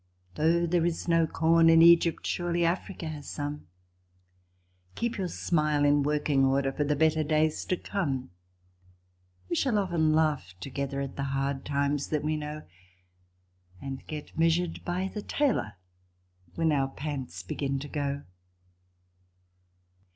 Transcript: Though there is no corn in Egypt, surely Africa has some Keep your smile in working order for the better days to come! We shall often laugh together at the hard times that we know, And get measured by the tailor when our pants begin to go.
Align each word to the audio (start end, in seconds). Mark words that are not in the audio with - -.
Though 0.33 0.65
there 0.65 0.83
is 0.83 1.07
no 1.07 1.27
corn 1.27 1.69
in 1.69 1.83
Egypt, 1.83 2.25
surely 2.25 2.65
Africa 2.65 3.07
has 3.07 3.29
some 3.29 3.67
Keep 4.95 5.19
your 5.19 5.27
smile 5.27 5.85
in 5.85 6.01
working 6.01 6.43
order 6.43 6.71
for 6.71 6.83
the 6.83 6.95
better 6.95 7.23
days 7.23 7.63
to 7.65 7.77
come! 7.77 8.31
We 9.47 9.55
shall 9.55 9.77
often 9.77 10.11
laugh 10.11 10.55
together 10.59 11.01
at 11.01 11.17
the 11.17 11.25
hard 11.25 11.65
times 11.65 12.07
that 12.07 12.23
we 12.23 12.35
know, 12.35 12.63
And 13.79 14.03
get 14.07 14.35
measured 14.35 14.83
by 14.83 15.07
the 15.13 15.21
tailor 15.21 15.73
when 16.55 16.71
our 16.71 16.87
pants 16.87 17.43
begin 17.43 17.77
to 17.77 17.87
go. 17.87 18.23